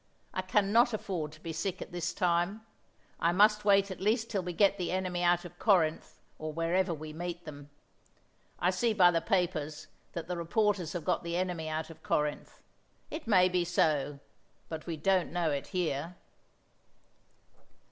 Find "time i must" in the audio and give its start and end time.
2.11-3.65